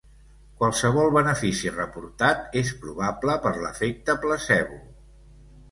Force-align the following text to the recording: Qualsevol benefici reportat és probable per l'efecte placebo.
Qualsevol 0.61 1.11
benefici 1.17 1.73
reportat 1.75 2.57
és 2.65 2.73
probable 2.87 3.37
per 3.47 3.53
l'efecte 3.61 4.19
placebo. 4.27 4.83